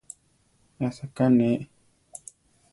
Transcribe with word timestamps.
Asaká 0.87 1.25
neʼé. 1.37 1.57